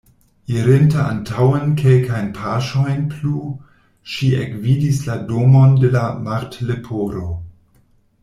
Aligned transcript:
Irinte 0.51 0.99
antaŭen 1.07 1.75
kelkajn 1.81 2.29
paŝojn 2.37 3.03
plu, 3.11 3.35
ŝi 4.15 4.31
ekvidis 4.45 5.03
la 5.11 5.19
domon 5.33 5.77
de 5.83 5.93
la 5.99 6.07
Martleporo. 6.29 7.29